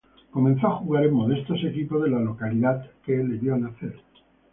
Comenzó 0.31 0.65
a 0.65 0.75
jugar 0.77 1.05
en 1.05 1.13
modestos 1.13 1.63
equipos 1.63 2.01
de 2.03 2.09
la 2.09 2.17
localidad 2.21 2.89
que 3.05 3.17
le 3.17 3.35
vio 3.37 3.55
nacer. 3.55 3.93